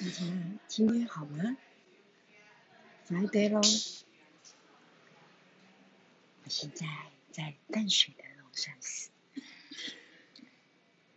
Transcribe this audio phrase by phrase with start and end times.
[0.00, 0.12] 大家
[0.68, 1.56] 今天好吗
[3.08, 3.58] ？Friday 咯，
[6.44, 6.86] 我现在
[7.32, 9.10] 在淡水的龙山寺，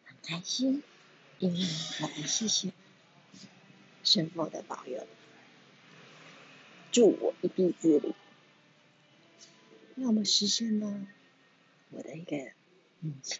[0.03, 0.81] 很开心，
[1.37, 1.59] 因为
[2.01, 2.71] 我来谢谢
[4.03, 5.07] 神佛的保佑，
[6.91, 8.15] 助我一臂之力，
[9.95, 11.05] 让我们实现了
[11.91, 12.35] 我的一个
[12.99, 13.37] 梦想，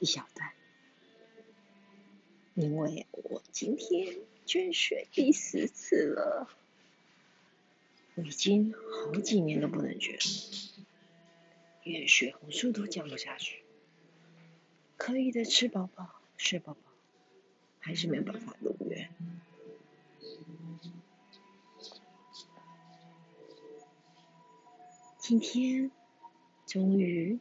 [0.00, 0.54] 一小段。
[2.54, 6.48] 因为我今天捐血第十次了，
[8.14, 10.18] 我已经好几年都不能捐，
[11.82, 13.62] 因为血红素都降不下去，
[14.98, 16.80] 可以的吃饱饱睡饱饱，
[17.80, 19.08] 还是没有办法入院。
[25.18, 25.90] 今天
[26.66, 27.38] 终于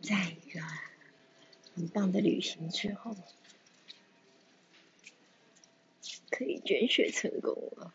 [0.00, 0.60] 在一个。
[1.84, 3.14] 很棒的旅行之后，
[6.30, 7.92] 可以捐血成功了。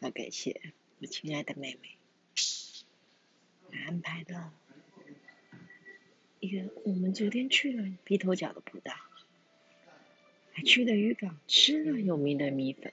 [0.00, 0.60] 要感谢
[0.98, 1.96] 我亲爱的妹妹，
[3.84, 4.50] 安排的
[6.40, 8.92] 一个我们昨天去了鼻头角的步道，
[10.52, 12.92] 还去了渔港吃了有名的米粉，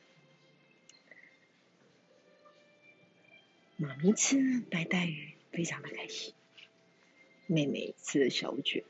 [3.77, 6.31] 妈咪吃了白带鱼，非常的开心。
[7.47, 8.83] 妹妹吃了小卷。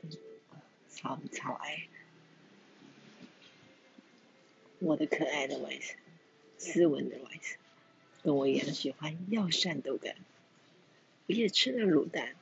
[0.94, 1.88] 超超爱
[4.78, 5.94] 我的可爱的外甥，
[6.58, 7.56] 斯文的外甥，
[8.22, 10.16] 跟我一样喜欢药膳豆干，
[11.26, 12.34] 我也吃了卤蛋。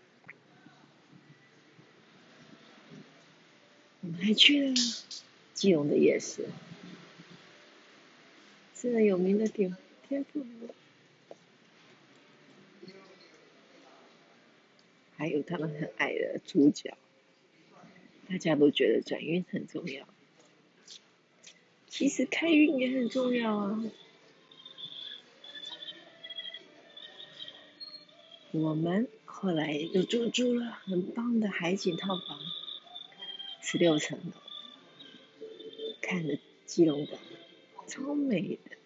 [4.01, 4.75] 我们还去了
[5.55, 6.49] 基隆的夜市，
[8.75, 9.77] 吃了有名的天
[10.09, 10.75] 天妇罗，
[15.17, 16.97] 还有他们很爱的猪脚。
[18.33, 20.09] 大家都觉得转运很重要，
[21.87, 23.85] 其实开运也很重要啊。
[28.53, 32.39] 我们后来又住住了很棒的海景套房，
[33.61, 34.33] 十六层楼，
[36.01, 37.19] 看着基隆港，
[37.87, 38.79] 超美的。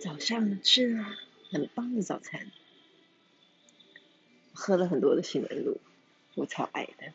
[0.00, 1.04] 早上吃了
[1.50, 2.50] 很棒的早餐。
[4.60, 5.78] 喝了很多的杏仁露，
[6.34, 7.12] 我超爱的，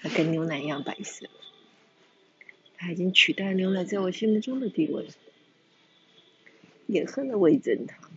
[0.00, 1.26] 它跟牛奶一样白色，
[2.76, 5.08] 它已经取代牛奶在我心目中的地位。
[6.86, 8.10] 也喝了味增汤，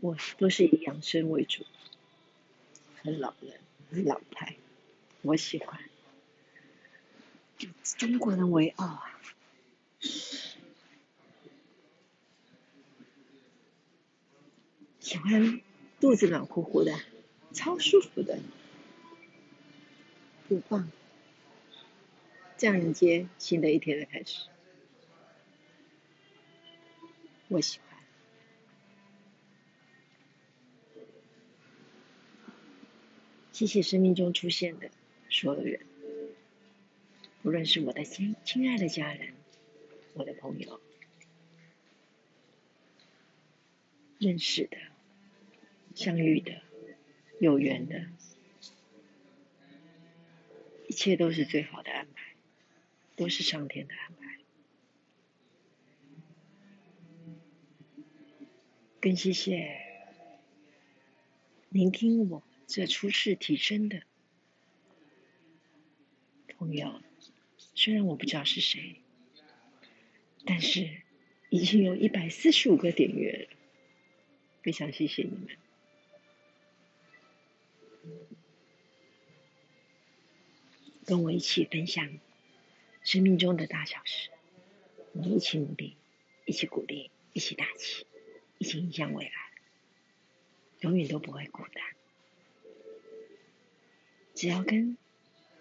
[0.00, 1.64] 我都是以养生为主，
[3.02, 4.56] 很老人，老派，
[5.22, 5.78] 我喜欢，
[7.96, 9.20] 中国人为傲啊，
[14.98, 15.60] 喜欢。
[16.00, 16.98] 肚子暖乎乎的，
[17.52, 18.38] 超舒服的，
[20.48, 20.90] 不棒！
[22.58, 24.48] 这样迎接新的一天的开始，
[27.48, 27.86] 我喜欢。
[33.52, 34.90] 谢谢生命中出现的
[35.30, 35.80] 所有人，
[37.42, 39.34] 不论是我的亲亲爱的家人，
[40.12, 40.78] 我的朋友，
[44.18, 44.76] 认识的。
[45.96, 46.60] 相遇的，
[47.40, 48.06] 有缘的，
[50.86, 52.34] 一切都是最好的安排，
[53.16, 54.38] 都是上天的安排。
[59.00, 59.80] 更谢谢
[61.70, 64.02] 聆听我这初世提升的
[66.58, 67.00] 朋友，
[67.74, 68.96] 虽然我不知道是谁，
[70.44, 70.90] 但是
[71.48, 73.56] 已经有一百四十五个点阅了，
[74.62, 75.56] 非常谢谢你们。
[81.04, 82.18] 跟我一起分享
[83.04, 84.30] 生命中的大小事，
[85.12, 85.96] 我们一起努力，
[86.44, 88.04] 一起鼓励，一起打气，
[88.58, 89.32] 一起影响未来，
[90.80, 91.84] 永远都不会孤单。
[94.34, 94.98] 只要跟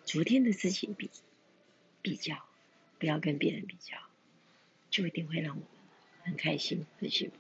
[0.04, 1.12] 昨天的自己比
[2.02, 2.44] 比较，
[2.98, 3.98] 不要跟别人比较，
[4.90, 5.70] 就一定会让我们
[6.24, 7.36] 很开心、很幸福，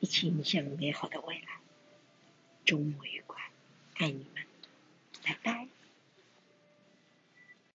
[0.00, 1.60] 一起影响美好的未来。
[2.68, 3.42] 周末愉快，
[3.94, 4.44] 爱你们。
[5.24, 5.67] 拜拜。